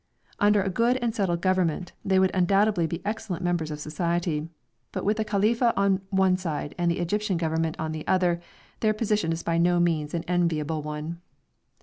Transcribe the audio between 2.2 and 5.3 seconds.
undoubtedly be excellent members of society, but with the